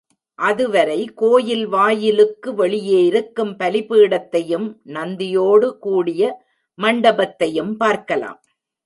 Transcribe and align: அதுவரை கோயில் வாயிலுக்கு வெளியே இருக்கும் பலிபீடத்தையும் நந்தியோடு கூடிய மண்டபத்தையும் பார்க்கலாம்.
அதுவரை 0.39 1.01
கோயில் 1.13 1.65
வாயிலுக்கு 1.67 2.49
வெளியே 2.53 3.01
இருக்கும் 3.03 3.51
பலிபீடத்தையும் 3.59 4.65
நந்தியோடு 4.87 5.69
கூடிய 5.77 6.31
மண்டபத்தையும் 6.77 7.77
பார்க்கலாம். 7.77 8.39